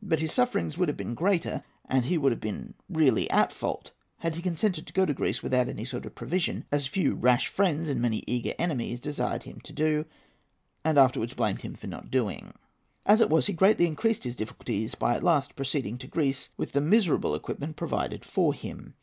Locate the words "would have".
0.78-0.96, 2.16-2.40